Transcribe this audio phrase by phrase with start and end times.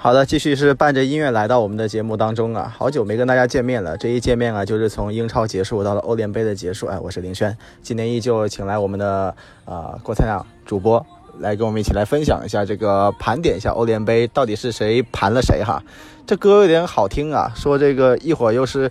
[0.00, 3.96] 好的，继续是伴着音乐来到我们的节目当中啊，好久没跟大家见面了。
[3.96, 6.86] 这一见面啊，就是从英超结束到了欧联杯的结束。
[6.86, 11.04] 哎，我是林轩，今天依旧请来我们的呃郭灿亮主播
[11.40, 15.82] 来跟我们一起来分享一下这个盘点一下欧联杯到底是谁盘了谁哈。
[16.24, 18.88] 这歌有点好听啊，说这个一会儿又是，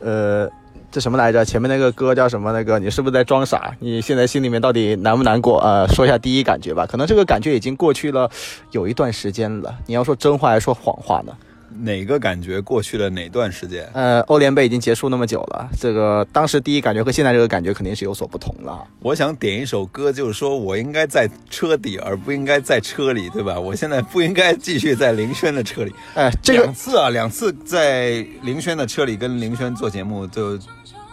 [0.00, 0.50] 呃。
[0.92, 1.42] 这什么来着？
[1.42, 2.52] 前面那个歌叫什么？
[2.52, 3.74] 那个你是不是在装傻？
[3.80, 5.58] 你现在心里面到底难不难过？
[5.60, 6.86] 呃，说一下第一感觉吧。
[6.86, 8.30] 可能这个感觉已经过去了
[8.72, 9.74] 有一段时间了。
[9.86, 11.32] 你要说真话还是说谎话呢？
[11.74, 13.88] 哪个感觉过去了哪段时间？
[13.94, 18.86] 呃，欧联杯已经结束那么久了，这个当时第一感觉和现在这个感觉肯定是有所不同了。
[19.00, 23.58] 我想点一首歌，就是说我应该在车底，而不应该在车里，对吧？
[23.58, 25.94] 我现在不应该继续在林轩的车里。
[26.14, 30.58] 哎，这个两次啊，两次在林轩的车里跟林轩做节目，就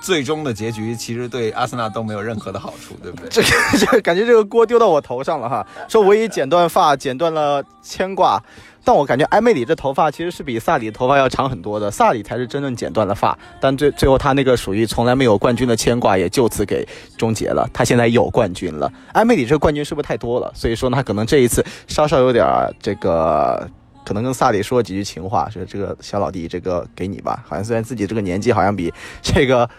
[0.02, 3.30] 最终的结局其实对阿森纳都没有任何的好处，对不对？
[3.30, 5.66] 这个这个感觉这个锅丢到我头上了哈。
[5.88, 8.42] 说我已剪断发，剪断了牵挂，
[8.84, 17.70] 但我感觉埃梅里这头发其实是比萨里头发要长很多的，萨里才是真正剪断了发，但最最后他那个属于从来没有冠军的牵挂也就此给终结了。
[17.74, 20.52] 他现在有冠军了，埃梅里这个冠军是不是太多了？
[20.56, 22.46] 所以说呢，他可能这一次稍稍有点
[22.82, 23.70] 这个。
[24.06, 27.44] 可能跟萨里说几句情话，说这个小老弟，这个给你吧。
[27.48, 28.92] 好像虽然自己这个年纪好像比
[29.22, 29.70] 这个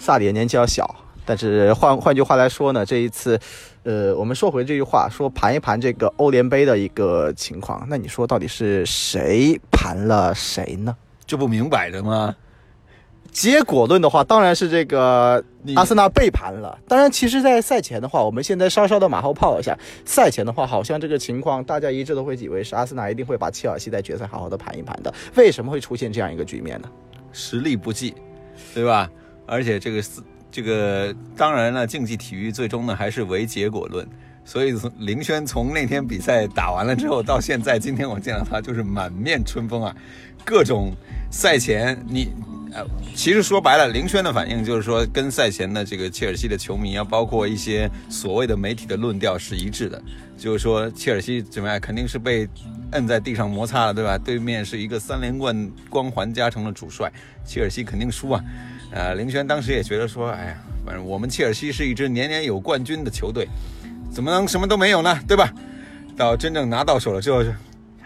[0.00, 0.92] 萨里年纪要小，
[1.26, 3.38] 但是换换句话来说呢，这一次，
[3.82, 10.96] 呃，我们说回这句话，说盘一盘这个欧联杯的一个情况，那你说到底是谁盘了谁呢？
[11.26, 12.34] 这不明摆着吗？
[13.30, 15.44] 结果论的话，当然是这个
[15.76, 16.76] 阿森纳被盘了。
[16.88, 19.78] 当然，其实，在赛前的话，我们现在稍稍的马后炮一下。
[20.04, 25.14] 赛前的话，好像这个情况大家一致都会以为是阿森纳一定会把切尔西在决赛好好的盘一盘的。
[25.36, 26.88] 为什么会出现这样一个局面呢？
[27.32, 28.14] 实力不济，
[28.74, 29.08] 对吧？
[29.50, 34.06] 而且这个四这个当然了，竞技体育最终呢还是唯结果论。
[34.44, 39.94] 所以从林轩从那天比赛打完了之后到现在，今天我见到他就是满面春风啊，
[40.44, 40.92] 各种
[41.30, 42.32] 赛前你
[42.72, 42.84] 呃，
[43.14, 50.02] 其实说白了，林轩的反应就是说跟赛前的这个切尔西的球迷啊，包括一些所谓的媒体的论调是一致的，
[50.38, 52.48] 就是说切尔西怎么样，肯定是被
[52.92, 54.16] 摁在地上摩擦了，对吧？
[54.16, 57.12] 对面是一个三连冠光环加成的主帅，
[57.44, 58.42] 切尔西肯定输啊。
[58.92, 63.48] 呃，林轩当时也觉得说，哎呀，反正我们切尔西是一支年年有冠军的球队，
[64.12, 65.18] 怎么能什么都没有呢？
[65.28, 65.52] 对吧？
[66.16, 67.42] 到真正拿到手了之后，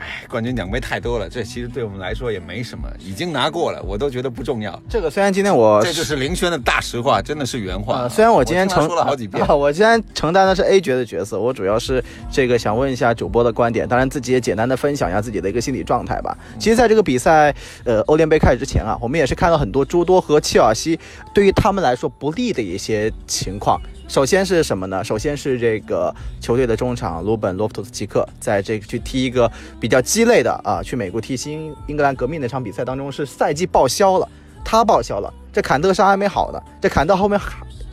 [0.05, 4.79] 哎，冠军奖杯太多了，这其实对我们来说也没什么，已经拿过了，我都觉得不重要。
[4.87, 8.03] 这个虽然今天我这就是林轩的大实话，真的是原话。
[8.03, 16.37] 呃，虽然我今天承说了好几遍，啊，我今天承担的是 A 角的角色，我主要是这个想问一下主播的观点，当然自己也简单的分享一下自己的一个心理状态吧。
[16.59, 17.55] 其实，在这个比赛，
[17.85, 20.99] 呃，欧联杯开始之前啊，我们也是看到很多诸多和切尔西
[21.33, 23.81] 对于他们来说不利的一些情况。
[24.07, 25.03] 首先是什么呢？
[25.03, 29.51] 首先是这个球队的中场鲁本·罗夫图斯奇克在这个去踢一个
[29.81, 34.29] 比较鸡肋的啊，去美国踢新英格兰革命那场比赛当中是赛季报销了，
[34.65, 37.41] 他报销了，这坎特伤还没好呢，这坎特后面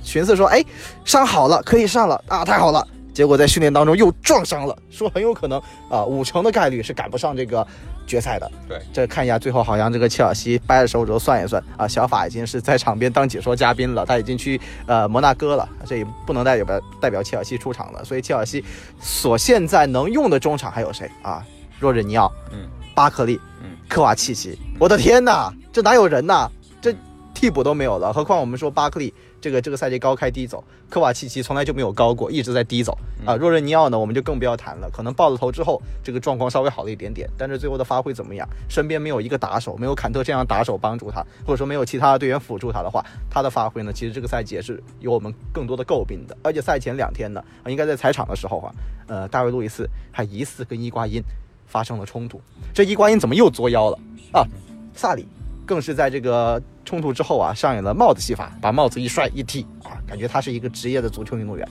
[0.04, 0.64] 寻思说，哎，
[1.06, 2.86] 伤好了，可以上了啊，太好了。
[3.14, 7.66] 结果在训练当中又撞伤了，说很有可能啊，五成的概率是赶不上这个
[8.12, 8.52] 决赛的。
[8.68, 18.04] 对，这看一下，最后好像这个切尔西掰着手指头算一算啊，小法已经是在场边当解说嘉宾了，他已经去呃摩纳哥了，这也不能代表代表切尔西出场了。
[18.04, 18.64] 所以切尔西
[19.00, 21.42] 所现在能用的中场还有谁啊？
[21.80, 24.60] 若日尼奥，嗯，巴克利，嗯，科瓦契奇。
[24.78, 26.50] 我的天哪，这哪有人呐？
[26.82, 26.94] 这
[27.34, 32.96] 替补都没有了，何况我们说巴克利这个这个赛季高开低走，科瓦契奇从来就没有高过，一直在低走
[33.26, 33.36] 啊。
[33.36, 38.48] 若日尼奥呢，我们就更不要谈了，可能爆了头之后，这个状况稍微好了一点点，但是最后的发挥怎么样？
[38.70, 46.38] 身边没有一个打手，没有坎特这样打手帮助他，或者说没有其他的队员辅助他的话，他的发挥呢，其实这个赛季也是有我们更多的诟病的。
[46.44, 48.72] 而且赛前两天呢，啊应该在采场的时候啊，
[49.08, 51.20] 呃，大卫路易斯还疑似跟伊瓜因
[51.66, 52.40] 发生了冲突，
[52.74, 54.00] 这伊瓜因怎么又作妖了
[54.32, 54.46] 啊？
[54.94, 55.26] 萨里
[55.72, 61.66] 更是在这个冲突之后啊，上演了帽子戏法，把帽子一摔一踢啊，感觉他是一个职业的足球运动员。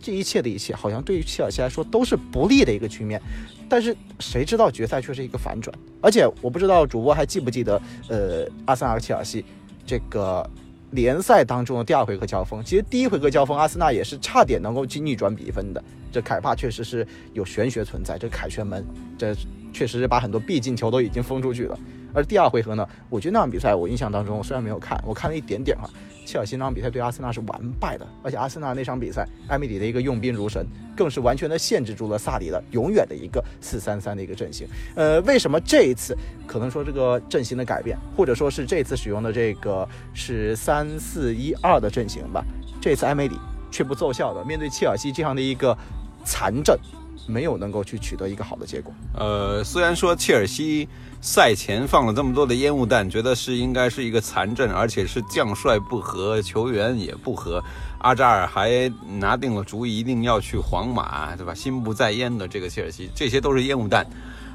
[0.00, 3.20] 这一切的一切，好像对于切尔西来说都是不利的一个局面。
[3.68, 5.76] 但是谁知道决赛却是一个反转？
[6.00, 9.44] 而且我不知道主播还记不记得，呃，阿森纳和切尔西
[9.84, 10.48] 这个
[10.92, 15.82] 联赛当中的第二回合交锋，其实第一回合交锋，阿森纳也是差点能够去逆转比分的。
[16.12, 18.86] 这凯帕确实是有玄学存在，这凯旋门，
[19.18, 19.34] 这
[19.72, 21.76] 确实是把很多必进球都已经封出去了。
[22.14, 25.88] 而第二回合呢，我觉得那场比赛我印象当中虽然没有看，我看了一点点哈，
[26.26, 30.66] 切尔西那场比赛对阿森纳是完败的，而且阿森纳那场比赛埃梅里的一个用兵如神，
[30.96, 34.66] 更是完全的限制住了萨里的永远的一个四三三的一个阵型。
[34.94, 36.16] 呃，为什么这一次
[36.46, 42.44] 可能说这个阵型的改变，或者说是这次使用的这个是三四一二的阵型吧？
[42.80, 43.36] 这次埃梅里
[43.70, 45.76] 却不奏效的，面对切尔西这样的一个
[46.24, 46.78] 残阵，
[47.26, 48.92] 没有能够去取得一个好的结果。
[49.14, 50.88] 呃，虽然说切尔西
[51.24, 57.62] 赛前放了这么多的烟雾弹，觉得是应该是一个残阵，而且是将帅不和，球员也不和，
[58.00, 61.54] 阿扎尔还拿定了主意，一定要去皇马，对吧？
[61.54, 64.04] 心不在焉的这个切尔西，这些都是烟雾弹。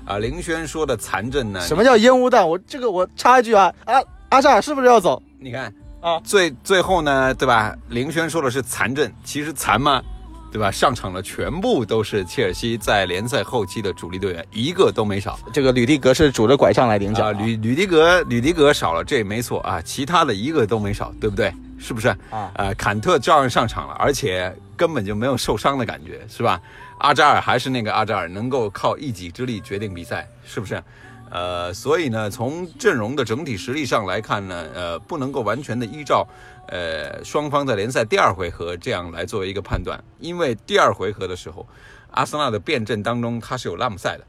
[0.05, 1.61] 啊，林轩说的残阵呢？
[1.61, 2.47] 什么叫烟雾弹？
[2.47, 5.23] 我这个我插一句啊，啊，阿扎尔是不是要走？
[5.39, 7.73] 你看啊，最最后呢，对吧？
[7.87, 10.03] 林轩说的是残阵，其实残吗？
[10.51, 10.71] 对吧？
[10.71, 15.37] 上场的全部都是切尔西在联赛后期的主力队员，一个都没少。
[15.53, 21.53] 这个吕迪格是拄着拐杖来领奖啊，吕吕迪格吕迪格少了，这没错啊，其他的一个都没少，对不对？
[21.79, 22.51] 是不是啊？
[22.55, 26.59] 呃，坎特照样上场了，而且根本就没有受伤的感觉，是吧？
[26.99, 30.81] 阿扎尔还是那个阿扎尔，能够靠一己之力决定比赛，是不是？
[31.29, 36.27] 呃，所以呢，从阵容的整体实力上来看呢，呃，不能够完全的依照
[36.67, 41.67] 呃双方在联赛第二回合这样来作为一个判断，因为第二回合的时候，
[42.11, 44.23] 阿森纳的变阵当中他是有拉姆塞的，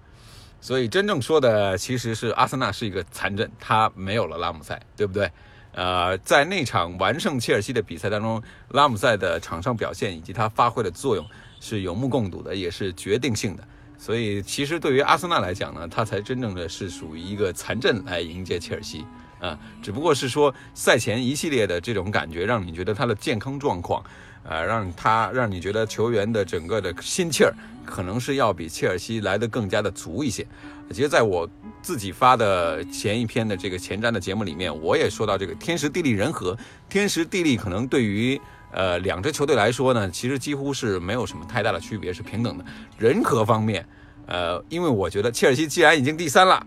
[0.60, 5.30] 所以真正说的其实是阿森纳是一个残阵，他没有了拉姆塞，对不对？
[5.72, 11.24] 呃，在那场完胜切尔西的比赛当中，拉姆塞的场上表现以及他发挥的作用
[11.60, 13.62] 是有目共睹的，也是决定性的。
[13.98, 19.04] 所以，其实对于阿森纳来讲呢，他才真正的是属于一个残阵来迎接切尔西
[19.40, 19.58] 啊。
[19.82, 24.02] 只不过是说赛前一系列的这种感觉，让你觉得他的健康状况，
[24.44, 27.52] 呃，让他让你觉得球员的整个的心气儿，
[27.84, 30.46] 可能是要比切尔西来的更加的足一些。
[30.90, 31.46] 其实，在我
[31.82, 36.56] 自己发的前一篇的这个前瞻的节目里面，我也说到这个天时地利人和。
[36.88, 38.40] 天时地利可能对于
[38.72, 42.64] 呃两支球队来说呢，其实几乎是没有什么太大的区别，是平等的。
[42.96, 43.86] 人和方面，
[44.26, 46.64] 呃，因为我觉得切尔西既然已经第三了，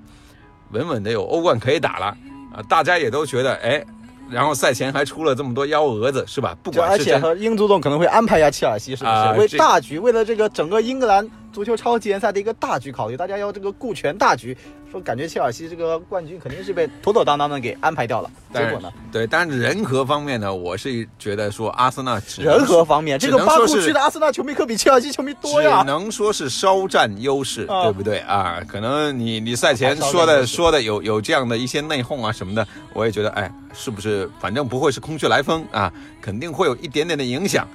[0.71, 2.05] 稳稳的有欧冠可以打了
[2.53, 3.83] 啊，大家也都觉得哎。
[4.29, 6.55] 然后赛前还出了这么多幺蛾子，是吧？
[6.63, 9.37] 不管而且和英足总可能会安排一下切尔西，是不是？
[9.37, 14.57] 为大局，为了这个整个英格兰足球超级联赛的一个大局考虑，大家要这个顾全大局。
[14.91, 18.29] 说感觉切尔西这个冠军肯定是被妥妥当当的给安排掉了。
[18.53, 18.91] 结果呢？
[19.09, 25.79] 对，但是人和方面呢，我是觉得说阿森纳人和方面，这个巴库区的阿森纳球迷可比切尔西球迷多呀。
[25.79, 28.59] 只能说是稍占优势，对不对啊？
[28.67, 34.29] 可能你你赛前说的说的有有这样的一些内讧啊什么的，我也觉得哎，是不是？
[34.41, 35.89] 反正不会是空穴来风啊，
[36.21, 37.65] 肯定会有一点点的影响。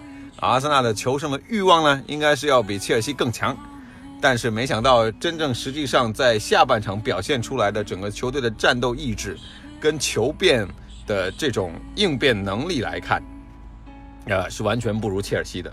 [0.41, 3.57] 阿森纳的求胜的欲望呢，应该是要比切尔西更强。
[4.21, 9.37] 但是没想到，真正实际上在下半场表现出来的整个球队的战斗意志，
[9.79, 10.67] 跟球变
[11.07, 13.23] 的这种应变能力来看，
[14.27, 15.73] 呃，是完全不如切尔西的。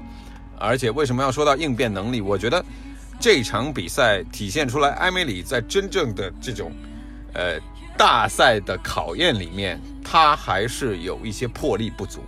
[0.59, 2.19] 而且为什么要说到应变能力？
[2.19, 2.63] 我觉得
[3.19, 6.71] 这场比赛体现出来，埃梅里在真正的这种
[7.33, 7.57] 呃
[7.97, 12.21] 大赛的考验里面，他还是有一些魄力不足。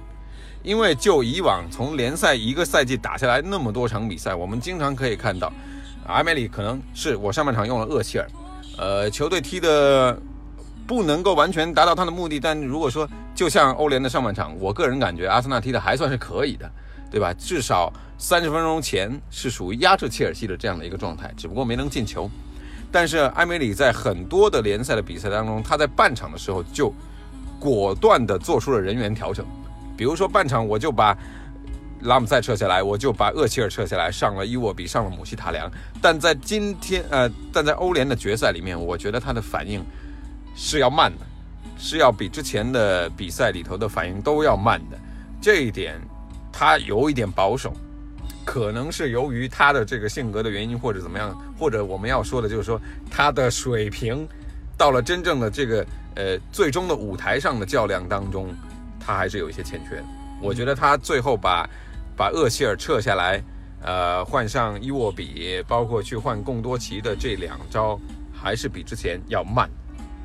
[0.65, 5.53] 因为就以往从联赛一个赛季打下来那么多场比赛，我们经常可以看到。
[6.07, 8.27] 阿梅里可能是我上半场用了厄齐尔，
[8.77, 10.19] 呃，球队踢的
[10.87, 16.69] 不能够完全达到他的目的，但如果说就像欧联的上半场，我个人感觉阿森纳踢的还算是可以的，
[17.11, 17.31] 对吧？
[17.33, 22.27] 至少三十分钟前是属于压制切尔西的这样的一个状态，只不过没能进球。
[22.91, 26.91] 但是埃梅里在很多的联赛的比赛当中，他在半场的时候就
[27.59, 29.45] 果断的做出了人员调整，
[29.97, 31.17] 比如说半场我就把。
[32.01, 35.67] 拉姆塞撤下来，我就把厄齐尔撤下来，上了伊沃比，上了姆希塔良。
[35.99, 39.83] 但在今天，呃，但在欧联的决赛里面，我觉得他的反应
[40.55, 41.25] 是要慢的，
[41.79, 44.97] 是要比之前的比赛里头的反应都要慢的。
[45.41, 45.99] 这一点
[46.51, 47.73] 他有一点保守，
[48.45, 54.27] 可能是由于他的这个性格的原因，或者怎么样，或者我们要说的就是说他的水平
[54.77, 55.83] 到了真正的这个
[56.15, 58.53] 呃最终的舞台上的较量当中，
[59.05, 60.01] 他还是有一些欠缺。
[60.41, 61.69] 我觉得他最后把。
[62.17, 63.43] 把厄齐尔撤下来，
[63.81, 67.99] 呃，换上伊沃比，包括去换贡多奇的这两招，
[68.33, 69.69] 还是比之前要慢，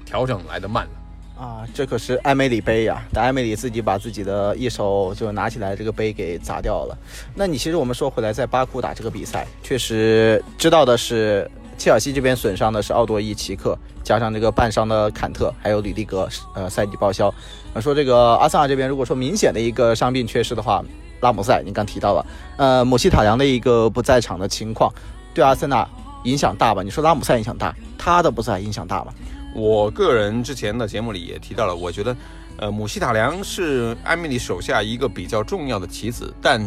[0.07, 1.43] 调整来的慢了。
[1.45, 3.03] 啊，这可是埃梅里杯呀！
[3.13, 6.97] 但埃梅里自己把自己的一手就拿起来这个杯给砸掉了。
[7.35, 17.33] 那你其实我们说回来，在巴库打这个比赛，确实知道的是，切尔西这边损伤的是奥多伊、奇克，加上这个半伤的坎特，还有吕迪格，呃，赛季报销。
[17.73, 20.85] 那说这个阿森纳这边，如果说明显的一个伤病缺失的话，
[21.23, 22.27] 拉姆塞，你刚提到了，
[22.59, 24.93] 呃，姆希塔良的一个不在场的情况，
[25.33, 25.89] 对阿森纳
[26.25, 26.83] 影响大吧？
[26.83, 29.15] 你说拉姆塞影响大，他的不在影响大吗？
[29.55, 32.15] 我个人之前的节目里也提到了，我觉得，
[32.59, 36.61] 呃，姆希塔良是埃梅里手下一个比较重要的棋子，但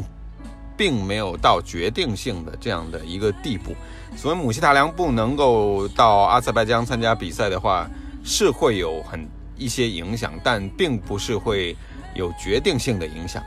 [0.78, 3.76] 并没有到决定性的这样的一个地步。
[4.16, 7.90] 所以姆希塔良不能够到阿塞拜疆参加比赛的话，
[8.24, 9.28] 是会有很
[9.58, 11.76] 一些影响，但并不是会
[12.16, 13.42] 有决定性的影响。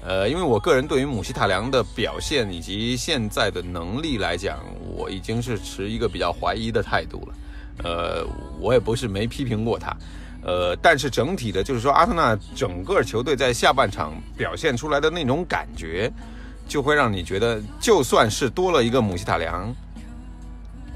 [0.00, 4.58] 呃，因为我个人对于姆希塔良的表现以及现在的能力来讲，
[4.96, 7.34] 我已经是持一个比较怀疑的态度了。
[7.84, 8.26] 呃，
[8.60, 9.96] 我也不是没批评过他，
[10.42, 16.10] 呃，但是整体的，就是说阿森纳整个球队在下半场表现出来的那种感觉，
[16.68, 19.74] 就会让你觉得，就算是多了一个姆希塔良，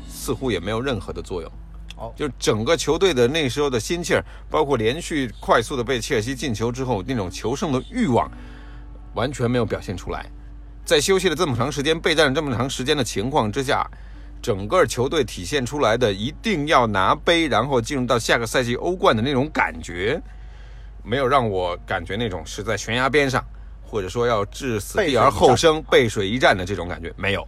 [0.07, 1.51] 似乎也没有任何的作用。
[1.97, 8.31] 哦，就整个球队的那时候的心气儿，包括连续快速的被切尔西进球之后那种求胜的欲望，
[9.15, 10.27] 完全没有表现出来。
[10.85, 13.89] 在休息了这么长时间、备战了这么长时间的情况之下，
[14.43, 20.21] 整个球队体现出来的一定要拿杯，然后进入到下个赛季欧冠的那种感觉，
[21.05, 23.45] 没有让我感觉那种是在悬崖边上，
[23.93, 27.47] 或者说要置死地而后生、背水一战的这种感觉，没有。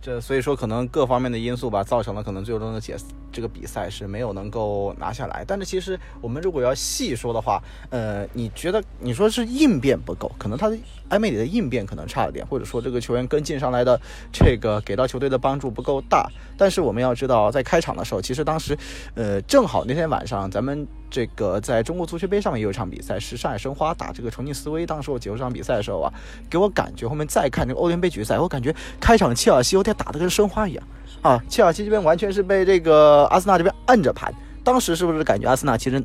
[0.00, 2.96] 这所以说可能各方面的因素吧，造成了可能最终的解
[3.32, 5.44] 这个比赛是没有能够拿下来。
[5.46, 10.78] 但是其实我们如果要细说的话，呃，你觉得你说是应变不够，可能他的
[11.08, 14.00] 埃梅里的应变可能差了点，或者说这个球员跟进上来的
[14.32, 16.30] 这个给到球队的帮助不够大。
[16.56, 18.78] 但是我们要知道，在开场的时候，其实当时，
[19.14, 20.86] 呃，正好那天晚上咱们。
[21.10, 24.86] 这个在中国足球杯上面也有一场比赛，是上海申花打这个重庆斯威。
[24.86, 26.12] 当时我解说这场比赛的时候啊，
[26.48, 30.84] 给我感觉后面再看这个欧联杯决赛，我感觉开场切尔西有点打的跟申花一样
[31.22, 34.32] 啊，切尔西这边完全是被这个阿森纳这边摁着盘。
[34.62, 36.02] 当时是不是感觉阿森纳其实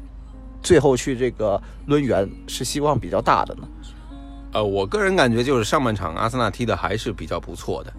[0.64, 3.68] 最后去这个抡圆是希望比较大的呢？
[4.54, 7.94] 呃，我个人感觉就是上半场阿森纳踢的还是比较不错的，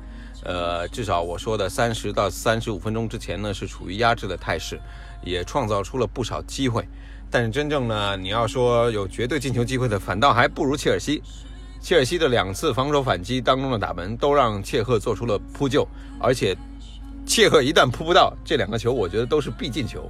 [0.47, 4.81] 呃，至少我说的三十到三十五分钟之前呢是处于压制的态势。
[5.23, 6.87] 也创造出了不少机会，
[7.29, 11.21] 但是真正呢，你要说有绝对进球机会的，反倒还不如切尔西。
[11.81, 15.85] 切尔西的两次防守反击当中的打门，都让切赫做出了扑救，
[16.21, 16.57] 而且
[17.27, 20.09] 切赫一旦扑不到这两个球，我觉得都是必进球，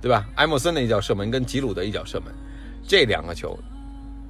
[0.00, 0.24] 对吧？
[0.36, 2.32] 埃莫森的一脚射门跟吉鲁的一脚射门，
[2.86, 3.58] 这两个球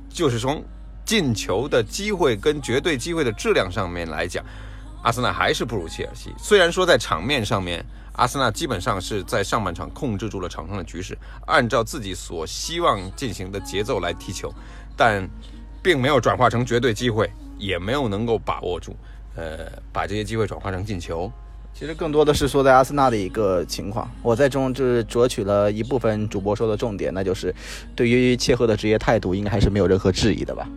[0.09, 0.65] 就是从
[1.05, 4.45] 进球的机会跟绝对机会的质量上面来讲，
[5.05, 6.35] 阿森纳还是不如切尔西。
[6.37, 7.85] 虽然说在场面上面。
[8.17, 11.19] 阿森纳基本上是在上半场控制住了场上的局势，
[11.49, 14.55] 按照自己所希望进行的节奏来踢球，
[14.97, 15.29] 但
[15.83, 18.95] 并没有转化成绝对机会，也没有能够把握住，
[19.35, 21.29] 呃，把这些机会转化成进球。
[21.75, 27.53] 其实更多的是说在阿森纳的一个情况，我在中就是攫取了一部分主播说的重点，那就是
[27.97, 30.69] 对于切赫的职业态度，应该还是没有任何质疑的吧？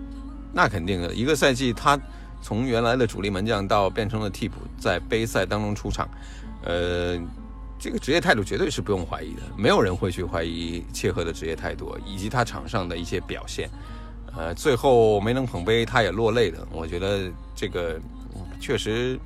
[0.53, 1.96] 那肯定的，一个赛季他
[2.41, 6.08] 从原来的主力门将到变成了替补，在杯赛当中出场。
[6.63, 7.17] 呃，
[7.79, 13.70] 这个职业态度绝对是不用怀疑的，没有人会去怀疑切赫的职业态度以及他场上的一些表现。
[14.36, 16.67] 呃，最后没能捧杯，他也落泪了。
[16.72, 18.00] 我觉得这个
[18.60, 19.20] 确实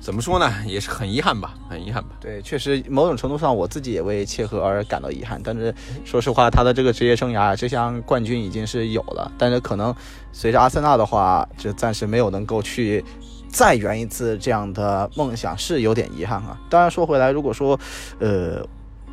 [0.00, 2.10] 怎么说呢，也是很遗憾吧，很遗憾吧。
[2.20, 5.40] 对，确实某种程度上，我自己也为切赫而感到遗憾。
[5.44, 5.74] 但是
[6.04, 9.94] 说实话，他的这个职业生涯，这项冠军已经是有了，但是可能
[10.32, 13.04] 随着阿森纳的话，就暂时没有能够去。
[13.50, 16.60] 再圆一次这样的梦想是有点遗憾啊。
[16.68, 17.80] 当然说回来，如果说，
[18.18, 18.62] 呃，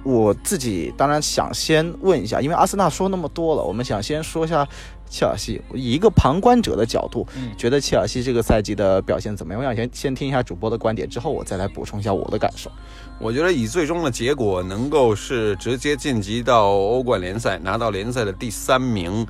[0.04, 4.68] 我自己当然想先问一下，因为阿森纳说那么多了，我们想先说一下
[5.15, 5.62] 切尔西。
[5.74, 7.25] 以一个旁观者的角度，
[7.57, 9.62] 觉得切尔西这个赛季的表现怎么样？
[9.62, 12.69] 我想先先听一下主播的观点，之后我再来补充一下我的感受。
[13.17, 19.25] 我觉得以最终的结果能够是直接晋级到欧冠联赛，拿到联赛的第三名。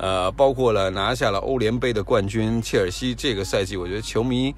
[0.00, 4.54] 呃，包括了拿下了欧联杯的冠军，切尔西这个赛季，我觉得球迷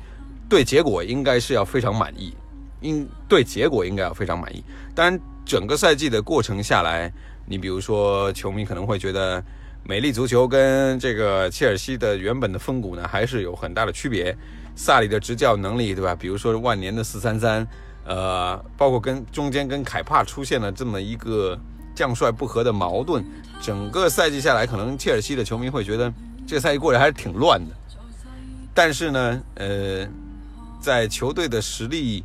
[0.50, 2.34] 对结果应该是要非常满意，
[2.82, 4.62] 应对结果应该要非常满意。
[4.94, 7.10] 当然，整个赛季的过程下来，
[7.46, 9.42] 你比如说，球迷可能会觉得，
[9.84, 14.37] 美丽足球跟这个切尔西的原本的风骨呢，还是有很大的区别。
[14.76, 16.14] 萨里的执教能力，对吧？
[16.14, 17.66] 比如说万年的四三三，
[18.04, 21.58] 呃，包括跟中间跟凯帕出现了这么一个。
[21.92, 23.22] 将帅不和的矛盾，
[23.60, 26.10] 整个赛季下来，可能切尔西的球迷会觉得
[26.46, 27.75] 这个赛季过得还是挺乱的。
[28.72, 30.08] 但是呢，呃，
[30.80, 32.25] 在球队的实力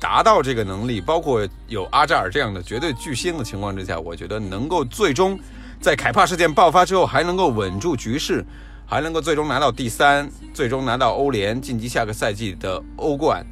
[0.00, 5.38] 达到这个能力，包括有阿扎尔这样的绝对巨星的情况之下，我觉得能够最终
[5.84, 8.42] 在凯帕事件爆发之后，还能够稳住局势，
[8.86, 13.44] 还能够最终拿到第三，最终拿到欧联晋级下个赛季的欧冠，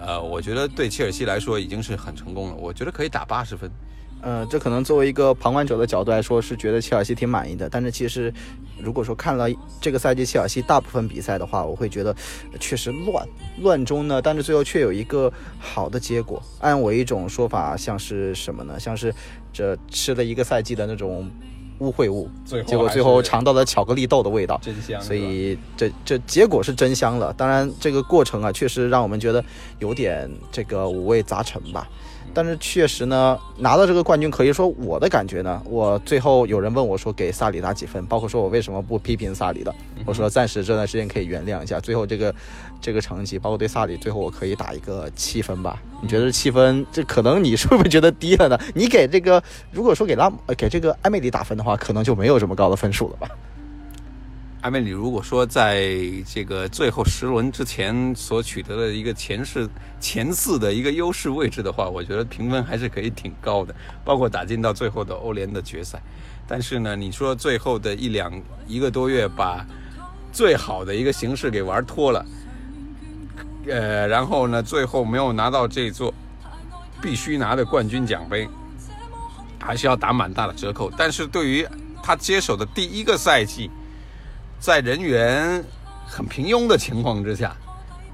[0.00, 2.54] 呃，我觉得对切尔西来说已经是很成功了。
[2.56, 3.70] 我觉得可以打八十分。
[4.20, 7.68] 呃，这可能作为一个旁观者的角度来说，是觉得切尔西挺满意的。
[7.68, 8.34] 但是其实，
[8.82, 9.46] 如果说看了
[9.80, 12.12] 这个赛季切尔西大部分比赛的话，我会觉得
[12.58, 13.24] 确实乱，
[13.60, 16.42] 乱中呢，但是最后却有一个好的结果。
[16.58, 18.80] 按我一种说法，像是什么呢？
[18.80, 19.14] 像是
[19.52, 21.30] 这吃了一个赛季的那种
[21.78, 22.28] 污秽物，
[22.66, 24.60] 结果最后尝到了巧克力豆的味道。
[24.62, 27.32] 真香，所以这这结果是真香了。
[27.32, 29.44] 当然，这个过程啊，确实让我们觉得
[29.78, 31.88] 有点这个五味杂陈吧。
[32.34, 41.80] 但是确实呢，拿到这个冠军，可以说我的感觉呢，我最后有人问我说给萨里打几分，包括说我为什么不批评萨里的，我说暂时这段时间可以原谅一下。
[41.80, 42.32] 最后这个
[42.80, 45.82] 这个成绩，包括对萨里，最后我可以打一个七分吧。
[46.00, 46.86] 你觉得七分？
[46.92, 48.58] 这可能你是不是觉得低了呢？
[48.74, 49.42] 你给这个，
[49.72, 53.28] 如果说给拉呃给这个埃梅里打分的话，可能就没有这么高的分数了吧？
[54.62, 55.88] 埃梅里如果说在
[56.26, 59.70] 这个最后十轮之前所取得的一个前四
[60.00, 66.02] 前四的一个优势位置的话，我觉得评分还是可以挺高的，包括打进到最后的欧联的决赛。
[66.46, 68.32] 但是呢，你说最后的一两
[68.66, 69.64] 一个多月把
[70.32, 72.24] 最好的一个形式给玩脱了，
[73.70, 76.12] 呃，然后呢，最后没有拿到这座
[77.00, 78.48] 必须拿的冠军奖杯，
[79.60, 80.90] 还是要打蛮大的折扣。
[80.96, 81.66] 但是对于
[82.02, 83.70] 他接手的第一个赛季，
[84.58, 85.62] 在人员
[86.06, 87.54] 很平庸的情况之下，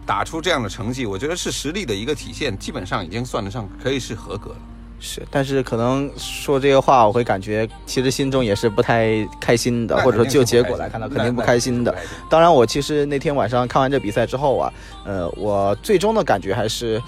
[0.04, 4.58] 打出这样的成绩，我觉得是实力的一个体现，基本上已经算得上可以是合格了。
[5.06, 9.06] 是，但是可能说这些话，我会感觉其实心中也是不太
[9.38, 11.94] 开心的，那或者说就结果来看到，肯定不开心的。
[12.30, 14.72] 当然，我其实那天晚上看完这比赛之后啊，
[15.04, 17.00] 呃，我最终的感觉还是，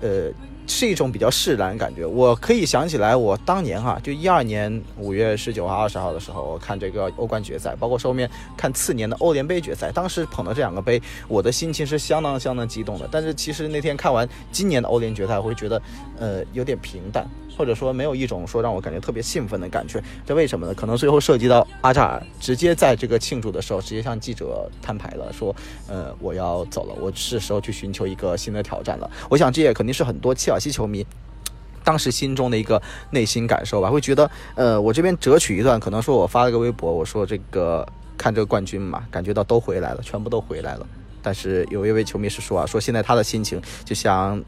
[0.00, 0.28] 呃，
[0.66, 2.06] 是一种比较释然感觉。
[2.06, 13.08] 我可以想起来，我当年哈、就一二年五月十九号、二十号的时候，我看这个欧冠决赛，包括后面看次年的欧联杯决赛，当时捧的这两个杯，我的心情是相当相当激动的。
[13.10, 15.80] 但是其实那天看完今年的欧联决赛，我会觉得，
[16.18, 17.26] 呃，有点平淡。
[17.56, 20.74] 或者说没有一种说让我感觉特别兴奋的感觉，这为什么呢？
[20.74, 25.54] 可能最后涉及到阿扎尔直接在这个庆祝的时候，直接向记者摊牌了，说，
[25.86, 29.08] 呃，我要走了，我是时候去寻求一个新的挑战了。
[29.30, 31.06] 我想这也肯定是很多切尔西球迷。
[31.84, 37.86] 当时心中的一个内心感受吧，会觉得，呃，我这边折取一段，可能说我发了个微博，我说这个
[38.16, 40.86] 看这个冠军嘛，感觉到都回来了，全部都回来了。
[41.22, 44.42] 但是有一位球迷是说啊，说现在他的心情就像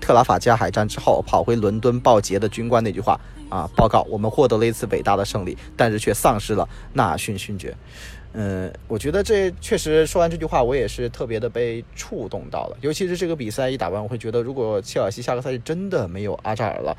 [0.00, 7.76] 特拉法加海战之后跑回伦敦报捷的军官那句话啊，报告我们获得了一次伟大的胜利，但是却丧失了纳逊勋爵。
[8.32, 12.76] 嗯，我觉得这确实说完这句话，我也是特别的被触动到了。
[12.80, 16.96] 尤其是这个比赛一打完，我会觉得，如果切尔西下个赛季真的没有阿扎尔了，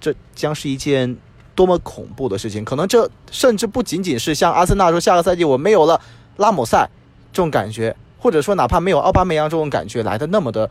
[0.00, 1.14] 这将是一件
[1.54, 2.64] 多么恐怖的事情。
[2.64, 6.00] 可能这甚至不仅仅是像阿森纳说下个赛季我没有了
[6.38, 6.88] 拉姆塞
[7.30, 10.70] 这种感觉，或者说哪怕没有奥巴梅扬这种感觉来的那么的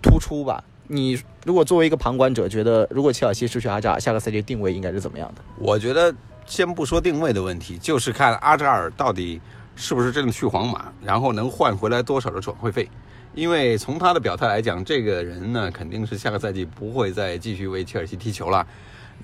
[0.00, 0.64] 突出吧。
[0.88, 5.42] 你如果作为一个旁观者，觉得如果切尔西失去阿扎尔，下个赛季定位应该是怎么样的？
[5.58, 6.14] 我觉得
[6.46, 9.40] 先不说定位的问题，就是看阿扎尔到底
[9.76, 12.88] 是不是真的去皇马，然后能换回来多少的转会费。
[13.34, 18.66] 因为从他的表态来讲，这个人呢肯定是下个赛季不会再继续为切尔西踢球了。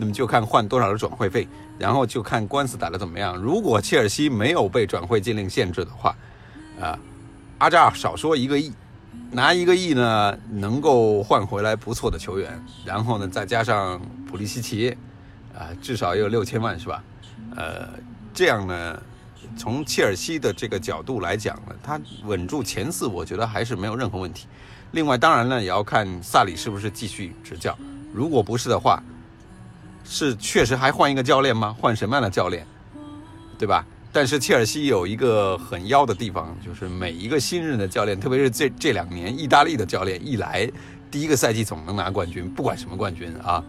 [0.01, 3.37] 那么就看换多少的转会费，然后就看官司打得怎么样。
[3.37, 6.15] 如果切尔西没有被转会禁令限制的话，
[6.81, 6.97] 啊，
[7.59, 8.73] 阿扎尔少说一个亿，
[9.33, 14.01] 拿一个亿呢，能够换回来不错的球员，然后呢再加上
[14.31, 14.97] 普利西奇，
[15.57, 17.03] 啊，至少也有六千万是吧？
[17.57, 17.89] 呃，
[18.35, 19.03] 这样呢，
[19.57, 24.47] 从切尔西的这个角度来讲呢，他稳住前四，我觉得还是没有任何问题。
[24.93, 27.77] 另外，当然呢，也要看萨里是不是继续执教。
[28.13, 29.03] 如果不是的话，
[30.05, 31.77] 是确实还换一个教练吗？
[31.79, 32.67] 换什么样的教练？
[33.59, 33.85] 对吧？
[34.11, 40.71] 但是切尔西有一个很妖的地方，就是每一个新任的教练，特别是这这两年意大利的教练一来，
[41.11, 43.63] 第一个赛季总能拿冠军，不管什么冠军啊。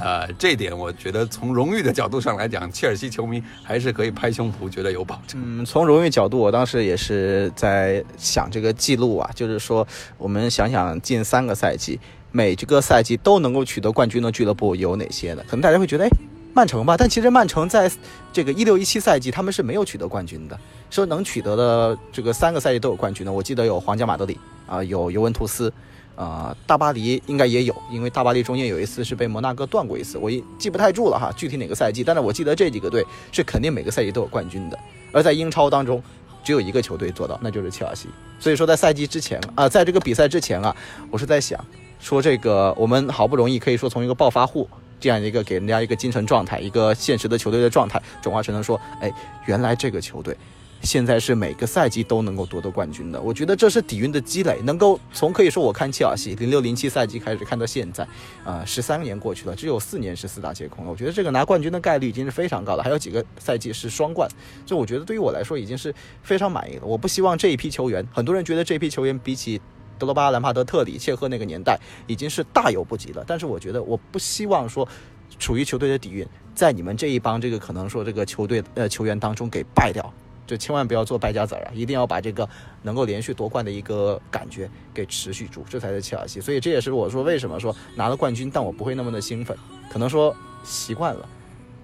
[0.00, 5.40] 呃，这点我觉得从荣誉的角度上来讲，切尔西球迷还是可以拍胸脯，觉得有保证。
[5.44, 11.98] 嗯，从荣誉角度，我当时也是在想这个记录啊，就是说，我们想想近三个赛季，
[12.30, 15.42] 每个赛季都能够取得冠军的俱乐部有哪些呢？
[15.48, 16.08] 可能大家会觉得，哎，
[16.54, 17.90] 曼城吧，但其实曼城在
[18.32, 20.58] 这个一六一七赛季他们是没有取得冠军的，
[20.90, 25.72] 说能取得的这个三个赛季都有冠军的，我记得有皇家马德里啊、有尤文图斯。
[26.18, 30.28] 啊、大巴黎应该也有，因为大巴黎中间有一次是被摩纳哥断过一次，我
[30.58, 34.76] 记不太住了哈，具体哪个赛季，但是我记得这几个队是肯定每个赛季都有冠军的。
[35.12, 36.02] 而在英超当中，
[36.42, 38.08] 只有一个球队做到，那就是切尔西。
[38.40, 40.74] 所以说，在赛季之前啊、在这个比赛之前啊，
[41.08, 41.64] 我是在想，
[42.00, 49.12] 说这个我们好不容易可以说从一个暴发户这样一个给人家一个精神状态、一个现实的球队的状态，转化成了说，哎，
[49.46, 50.36] 原来这个球队
[50.82, 53.20] 现在是每个赛季都能够夺得冠军的。
[53.20, 58.06] 我觉得这是底蕴的积累，能够从可以说我看切尔西零六零七赛季开始看到现在，
[58.44, 60.90] 啊、十三年过去了，只有四年是四大皆空了。
[60.90, 64.28] 我觉得这个拿冠军的概率已经是非常高了，还有几个赛季是双冠，
[64.64, 66.82] 这我觉得对于我来说已经是非常满意了。
[66.86, 69.60] 我不希望这一批球员，很多人觉得这批球员比起
[69.98, 74.88] 德罗巴、兰帕德、特里、切赫那个年代已经是大有不及了，但是我觉得我不希望说
[75.38, 80.14] 处于球队的底蕴，在你们这一帮这个可能说这个球队呃球员当中给败掉。
[80.48, 81.70] 就千万不要做败家子儿啊！
[81.74, 82.48] 一定要把这个
[82.82, 86.40] 能够连续夺冠的一个感觉给持续住，这才是切尔西。
[86.40, 89.54] 所以这也是我说为什么说拿了冠军，但我不会那么的兴奋，
[89.92, 90.34] 可能说
[90.64, 91.28] 习惯了。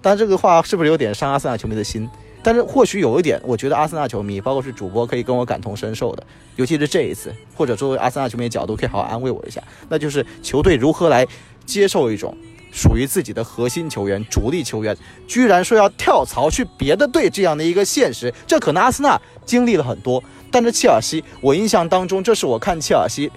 [0.00, 2.08] 但这个话是不是有点伤阿森纳球迷的心？
[2.42, 11.26] 但是或许有一点，我觉得阿森纳球迷，包括是主播，可以跟我感同身受的，尤其是这一次，或者作为阿森纳球迷的角度，可以好好安慰我一下，那就是球队如何来
[11.66, 12.34] 接受一种
[12.74, 14.94] 属于自己的核心球员、主力球员，
[15.28, 23.30] 居然说要跳槽去别的队这样的一个现实，这可能阿森纳经历了很多，但是切尔西，我印象当中，这是我看切尔西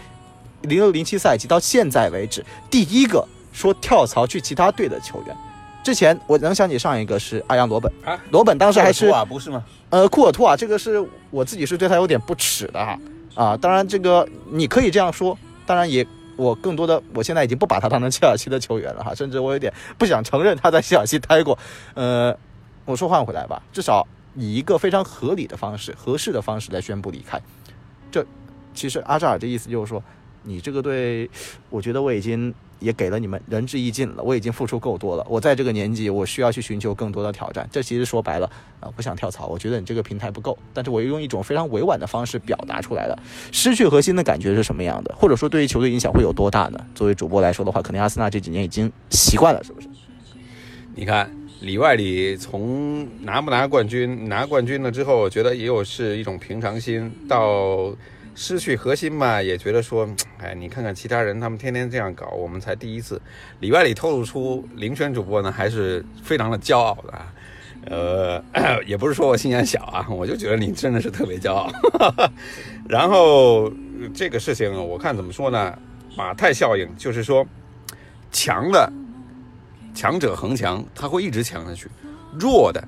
[0.64, 5.38] 零六零七赛季到现在为止第一个说跳槽去其他队的球员。
[5.84, 9.64] 之前我能想起上一个是阿扬罗本，啊，罗本当时还是啊，不是吗？
[9.92, 13.00] 呃，库尔图瓦这个是我自己是对他有点不耻的哈
[13.36, 16.06] 啊，当然这个你可以这样说，当然也
[16.38, 21.58] 我更多的我现在已经不把他当成切尔西的球员了哈，甚至我有点不想承认他在切尔西待过。
[21.96, 22.34] 呃，
[22.86, 27.42] 我说换回来吧，至少以一个非常合理的方式、合适的方式来宣布离开。
[28.10, 28.26] 这
[28.74, 30.02] 其实阿扎尔的意思就是说，
[30.44, 31.30] 你这个队，
[31.70, 35.26] 我觉得我已经也给了你们仁至义尽了，我已经付出够多了。
[35.30, 37.68] 我在这个年纪，我需要去寻求更多的挑战。
[37.72, 40.58] 这其实说白了，啊、不想跳槽，我觉得你这个平台不够。
[40.74, 43.18] 但是我又用一种非常委婉的方式表达出来了。
[43.52, 45.16] 失去核心的感觉是什么样的？
[45.18, 46.80] 或者说对于球队影响会有多大呢？
[46.94, 49.88] 作为主播来说的话，可能阿森纳这几年已经习惯了，是不是？
[50.94, 51.30] 你看
[51.62, 57.92] 里外里从拿不拿冠军，拿冠军了之后，我觉得也有是一种平常心，到
[58.40, 63.20] 失去核心嘛，也觉得说， 哎，你看看其他人，他们天天这样搞，我们才第一次。
[63.62, 67.26] 里外里透露出林轩主播呢，还是非常的骄傲的。
[67.90, 68.44] 呃，
[68.86, 71.68] 也不是说我心眼小啊， 我就觉得你真的是特别骄傲。
[72.88, 73.74] 然后
[74.14, 75.76] 这个事情我看怎么说呢？
[76.16, 77.44] 马太效应就是说，
[78.32, 78.94] 强的
[79.96, 81.88] 强者恒强，他会一直强下去；
[82.40, 82.88] 弱的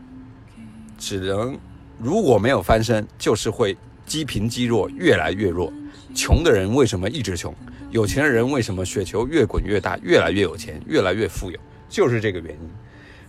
[1.00, 1.58] 只能
[1.98, 3.76] 如果没有翻身，就是会
[4.10, 5.72] 积贫积弱，越来越弱。
[6.16, 7.56] 穷的人为什么一直穷？
[7.92, 11.60] 有钱的人为什么雪球越滚越大，越来越有钱，越来越富有？
[11.88, 12.70] 就是这个原因。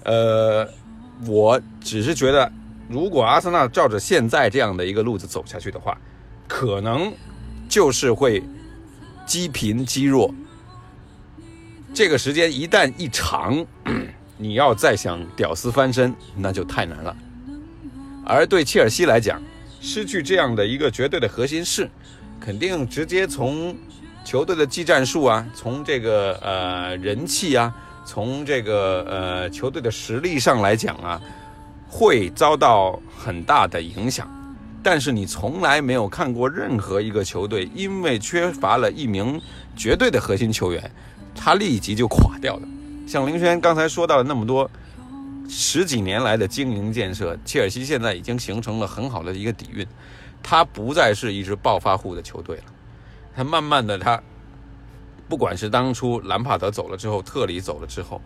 [0.04, 0.66] 呃，
[1.26, 2.50] 我只是觉得，
[2.88, 5.96] 如果阿森纳照着现在这样的一个路子走下去的话，
[6.48, 7.12] 可能
[7.68, 8.42] 就是会
[9.26, 10.34] 积贫积弱。
[11.92, 13.64] 这个时间一旦一长，
[14.38, 17.14] 你要再想屌丝翻身，那就太难了。
[18.24, 19.42] 而对切尔西来讲，
[19.80, 21.88] 失去这样的一个绝对的核心是，
[22.38, 23.74] 肯定直接从
[24.24, 31.20] 球队的技战术啊，从这个呃人气啊，从这个呃球队的实力上来讲啊，
[31.88, 34.28] 会遭到很大的影响。
[34.82, 39.38] 但是你从来没有看过任何一个球队因为缺乏了一名
[39.76, 40.90] 绝对的核心球员，
[41.34, 42.68] 他立即就垮掉了。
[43.06, 44.70] 像林轩刚才说到的那么多
[45.52, 49.84] 十几年来的经营建设，切尔西现在已经形成了很好的一个底蕴，
[50.42, 52.64] 他不再是一支暴发户的球队了。
[53.34, 54.22] 他慢慢的，他
[55.28, 58.22] 不管是当初兰帕德走了之后，特里走了之后，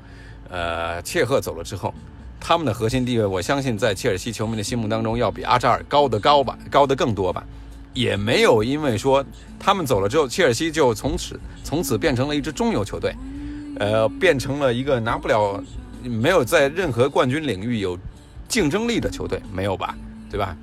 [0.51, 1.95] 呃，切赫走了之后，
[2.39, 7.43] 他们的核心地位，我相信在切尔西球迷的心目当中，要比阿扎尔高得高吧，高得更多吧。
[7.95, 9.25] 也没有因为说
[9.59, 13.15] 他们走了之后，切尔西就从此从此变成了一支中游球队，
[13.79, 15.63] 呃，变成了一个拿不了、
[16.09, 17.99] 没有在任何冠军领域有
[18.49, 19.97] 竞争力的球队，没有吧？
[20.31, 20.57] 对吧？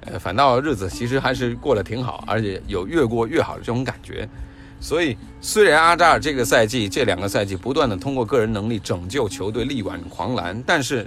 [0.00, 4.28] 呃，反倒日子其实还是过得挺好，而且有越过越好的这种感觉。
[4.80, 11.06] 所以，虽然阿扎尔这个赛季、这两个赛季不断的通过个人能力拯救球队力挽狂澜，但是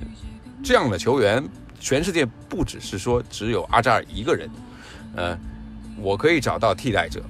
[0.64, 1.44] 这样的球员，
[1.78, 4.50] 全世界不只是说只有阿扎尔一个人，
[5.18, 5.38] 呃，
[5.98, 7.22] 我可以找到替代者。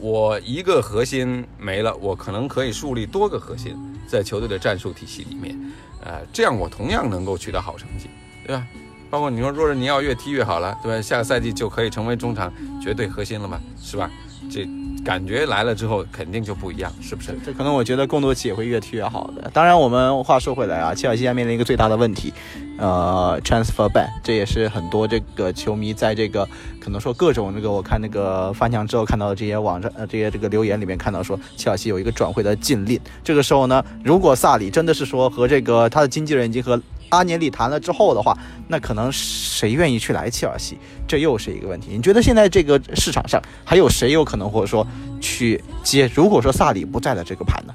[0.00, 3.76] 我一个核心没了，我可能可以树立多个核心
[4.08, 5.56] 在球队的战术体系里面，
[6.04, 8.08] 呃，这样我同样能够取得好成绩，
[8.46, 8.66] 对吧？
[9.10, 11.02] 包括你说若是尼奥越踢越好了，对吧？
[11.02, 14.10] 下个赛季就可以成为中场绝对核心了嘛，是吧？
[14.48, 14.66] 这
[15.04, 17.36] 感觉来了之后肯定就不一样，是不是？
[17.44, 19.50] 这可能我觉得更多奇也会越踢越好的。
[19.52, 22.32] 当然，我们话说回来啊，切尔西现在面临一个最大的问题，
[22.78, 26.46] 呃，transfer ban，这也是很多这个球迷在这个
[26.80, 33.00] 可能说各种那个我看那个翻墙之后看到的这些网站呃这些这个留言里面看到说切尔西有一个转会的禁令。
[33.24, 41.90] 这个时候呢，如果萨里真的是说和这个他的经纪人已经和阿涅里谈了之后的话，那可能谁愿意去来切尔西，这又是一个问题。
[41.92, 44.86] 你觉得现在这个市场上还有谁有可能或者说
[45.20, 46.10] 去接？
[46.14, 47.74] 如果说萨里不在的这个盘呢？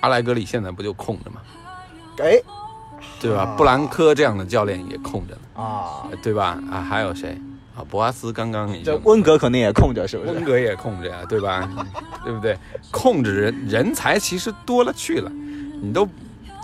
[0.00, 1.40] 阿莱格里现在不就空着吗？
[2.18, 2.38] 哎，
[3.20, 3.54] 对吧？
[3.56, 6.58] 布兰科这样的教练也空着呢，啊，对吧？
[6.70, 7.36] 啊，还有谁？
[7.74, 10.30] 啊，博阿斯刚刚已经这温格可能也空着，是不是？
[10.30, 11.68] 温格也空着呀，对吧？
[12.22, 12.56] 对不对？
[12.92, 15.32] 控制人人才其实多了去了，
[15.82, 16.06] 你都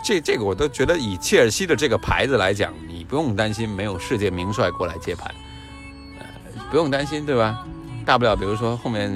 [0.02, 5.32] 这这个我都觉得以切尔西的这个牌子来讲，你不用担心没有世界名帅过来接盘，
[6.18, 6.24] 呃，
[6.70, 7.64] 不用担心，对吧？
[8.04, 9.10] 大不了比如说后面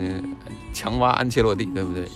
[0.44, 2.06] 呃强挖安切洛蒂，对不对？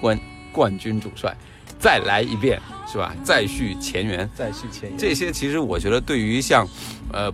[0.00, 0.18] 冠
[0.52, 1.34] 冠军主帅
[1.78, 2.60] 再来一遍，
[2.90, 3.14] 是吧？
[3.22, 4.98] 再续前缘，再续前缘。
[4.98, 6.66] 这些其实我觉得对于像，
[7.12, 7.32] 呃，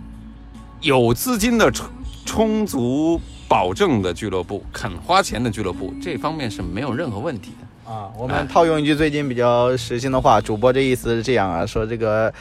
[0.79, 1.89] 有资金的充
[2.25, 7.62] 充足保证的俱乐部、肯花钱的俱乐部，这方面是没有任何问题的。
[7.85, 12.33] 啊，我们套用一句最近比较时兴的话，主播这意思是这样啊，说这个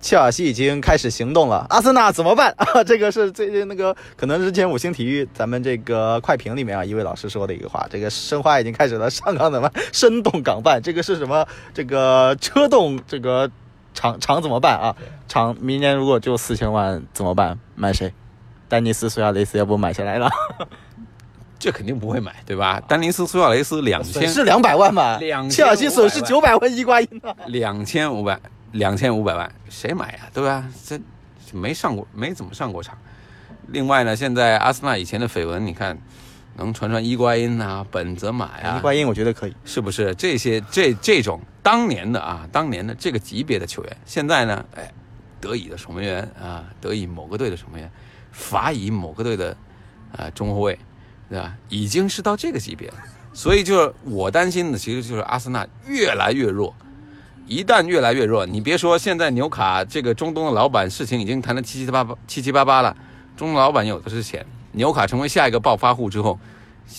[0.00, 2.84] 切尔西已经开始行动了，阿森纳怎么办啊？
[2.84, 9.82] 这个是最近那个可能之前五星体育咱们这个快评里面啊一位老师说的一个话，这个申花已经开始了上港怎么办？
[9.92, 11.46] 深动港办，这个是什么？
[11.72, 13.50] 这个车动这个
[13.94, 14.94] 厂厂怎么办啊？
[15.26, 17.58] 厂明年如果就四千万怎么办？
[17.74, 18.12] 买谁？
[18.68, 20.28] 丹尼斯苏亚雷斯要不买下来了？
[21.62, 22.82] 这肯定不会买，对吧？
[22.88, 27.32] 丹尼斯苏亚雷斯两千是两百万吧，2500切尔西损失九百万伊瓜因呢。
[27.46, 28.36] 两千五百
[28.72, 30.28] 两千五百万，谁买呀？
[30.34, 30.68] 对吧？
[30.84, 30.98] 这
[31.46, 32.98] 这没上过，没怎么上过场。
[33.68, 35.96] 另外呢，现在阿森纳以前的绯闻，你看
[36.56, 39.54] 能传传伊瓜因呐、本泽马呀、伊瓜因我觉得可以。
[39.64, 44.90] 是不是这些这这种当年的啊，当年的这个级别的球员，现在呢，哎，
[45.40, 47.88] 德乙的守门员啊，德乙某个队的守门员，
[48.32, 49.56] 法乙某个队的
[50.16, 50.76] 啊中后卫，
[51.32, 51.56] 对吧？
[51.70, 52.94] 已经是到这个级别了，
[53.32, 56.74] 所以就是我担心的，其实就是阿森纳越来越弱。
[57.46, 62.94] 一旦越来越弱，你别说现在纽卡这个中东的老板事情已经谈得七七八八七七八八了，
[63.34, 66.38] 中东老板有的是钱，纽卡成为下一个暴发户之后，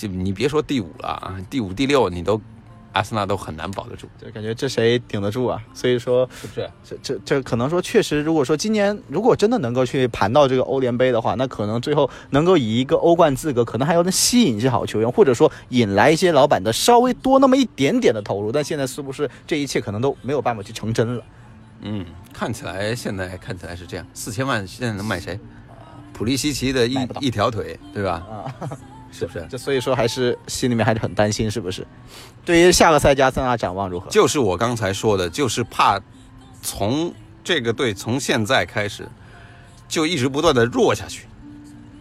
[0.02, 2.41] 你别说第五了啊，第五第六你都
[2.93, 5.62] 阿森纳都很难保得住，就感觉这谁顶得住啊？
[5.73, 6.69] 所以说，是不是？
[6.84, 18.51] 这这这可能说确实，如果说今年如果真的能够去盘到这个欧联杯的话，那可能最后能够以一个欧冠资格，可能还要能吸引一些好球员，或者说引来一些老板的稍微多那么一点点的投入。
[18.51, 21.23] 但现在是不是这一切可能都没有办法去成真了？
[21.82, 25.39] 嗯，看起来现在看起来是这样，四千万现在能买谁？
[26.13, 28.23] 普利西奇的一一条腿，对吧？
[28.29, 28.69] 啊，
[29.13, 29.47] 是不是？
[29.49, 31.86] 这所以说还是心里面还是很担心，是不是？
[32.43, 34.10] 对于下个赛季阿森纳展望如何？
[34.10, 36.02] 就是我刚才说的，就是怕
[36.62, 39.08] 从这个队从现在开始
[39.88, 41.28] 就一直不断的弱下去，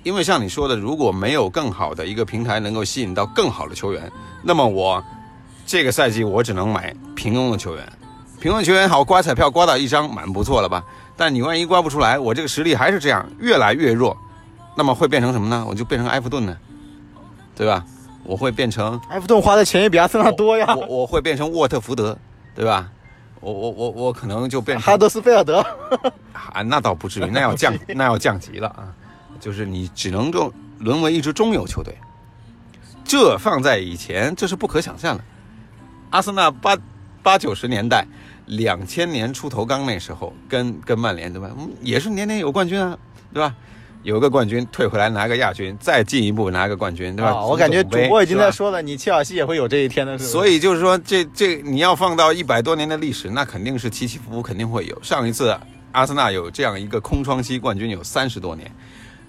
[0.02, 4.10] 因为像你说的，如果没有更好的一个平台能够吸引到更好的球员，
[4.42, 5.04] 那么我
[5.66, 7.92] 这个赛季我只能买平庸的球员。
[8.40, 10.82] 平庸球员好刮彩票刮到一张蛮不错了吧？
[11.16, 14.16] 但你万一刮不出来，我这个实力还是这样越来越弱，
[14.76, 15.64] 那么会变成什么呢？
[15.68, 16.56] 我就变成埃弗顿呢，
[17.56, 17.84] 对吧？
[18.24, 22.16] 我会变成埃弗顿花的钱也比阿森纳多呀，我我会变成沃特福德，
[22.54, 22.88] 对吧？
[23.40, 25.58] 我我我我可能就变成哈德斯菲尔德。
[26.32, 28.94] 啊，那倒不至于，那要降 那要降级了啊！
[29.40, 31.96] 就是你只能够沦为一支中游球队，
[33.04, 35.24] 这放在以前这是不可想象的。
[36.10, 36.76] 阿森纳八
[37.22, 38.06] 八九十年代，
[38.46, 41.50] 两千年出头刚那时候，跟跟曼联对吧？
[41.58, 42.96] 嗯，也是年年有冠军啊，
[43.34, 43.54] 对吧？
[44.02, 47.30] 有个冠军退回来拿个亚军，再进一步拿个冠军，对吧？
[47.30, 50.18] 啊，我感觉主播已经在说了，你切尔西也会有这一天的？
[50.18, 55.02] 所以就是说，这这你要放到一百多年的历史，那肯定是起起伏伏，肯定会有。
[55.02, 55.56] 上一次
[55.92, 58.70] 阿森纳有这样一个空窗期冠军有三十多年，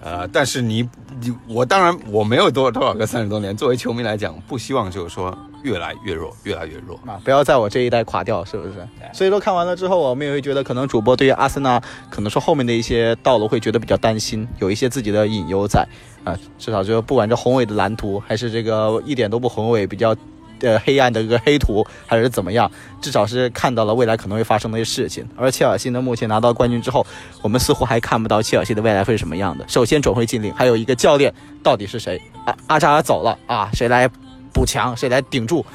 [0.01, 6.99] 呃，但是你你我当然我没有多多少个三十多年，作为球迷来讲，不希望就是说越来越弱，越来越弱。
[7.05, 8.73] 啊，不要在我这一代垮掉，是不是？
[9.13, 15.87] 所以说看完了之后，我们也会觉得，可能主播对于阿森纳，可能说后面的一些道路会觉得比较担心，有一些自己的隐忧在
[16.23, 16.37] 啊。
[16.59, 20.15] 至少就不管这宏伟的蓝图，还是这个一点都不宏伟、比较
[20.61, 22.69] 呃黑暗的一个黑图，还是怎么样，
[23.01, 25.27] 至少是看到了未来可能会发生的一些事情。
[25.35, 27.05] 而切尔西呢，目前拿到冠军之后，
[27.41, 29.65] 我们似乎还看不到切尔西的未来会是什么样的。
[29.67, 32.21] 首先转会禁令，还有一个教练到底是谁？
[32.45, 34.09] 阿阿扎尔走了啊，谁来
[34.53, 34.95] 补强？
[34.95, 35.65] 谁来顶住？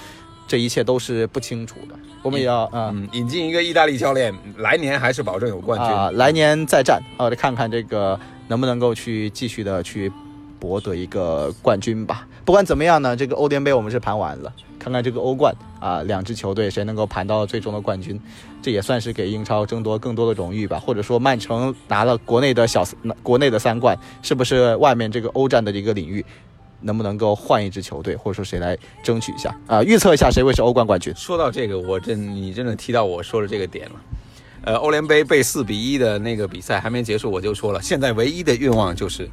[0.47, 1.95] 这一切都是不清楚的。
[2.23, 5.87] 我们也要啊嗯，引进一个意大利教练，来年还是保证有冠军。
[5.89, 10.11] 啊，来年再战啊，看看这个能不能够去继续的去
[10.59, 12.27] 博得一个冠军吧。
[12.47, 18.19] 不管怎么样呢，这个欧联杯我们是盘完了，看看这个欧冠啊，两支球队谁能够盘到最终的冠军，
[18.63, 20.79] 这也算是给英超争夺更多的荣誉吧。
[20.79, 22.83] 或者说曼城拿了国内的小
[23.23, 26.25] 国内的三冠，是不是外面这个欧战的一个领域？
[26.81, 29.83] 能不能够换一支球队，或者说谁来争取一下啊？
[29.83, 31.13] 预测一下谁会是欧冠冠军？
[31.17, 33.95] 说到这个，我真你真的提到我说的这个点了。
[34.65, 39.29] 呃欧联杯被四比一的那个比赛还没结束，我就说了，现在唯一的愿望就是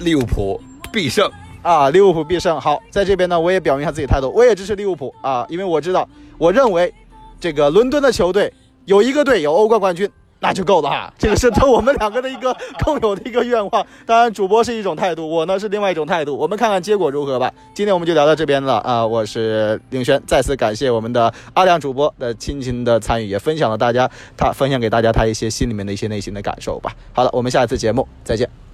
[0.00, 0.60] 利物浦
[0.92, 1.30] 必胜。
[1.62, 2.60] 啊，利物浦必胜。
[2.60, 6.92] 好，在这边呢，我也表明一下自己态度，我也支持利物浦啊，因为我知道，我认为
[7.38, 8.52] 这个伦敦的球队
[8.84, 10.10] 有一个队有欧冠冠军。
[10.42, 13.86] 那就够了，这个是对我们两个的一个共有的一个愿望。
[14.04, 16.36] 当然，主播是一种态度，我呢是另外一种态度。
[16.36, 17.50] 我们看看结果如何吧。
[17.72, 19.06] 今天我们就聊到这边了啊！
[19.06, 26.92] 我是凌轩，再次感谢我们的阿亮主播的亲情的参与，也分享了大家他分享给大家他一些心里面的一些内心的感受吧。
[27.12, 28.71] 好了，我们下一次节目再见。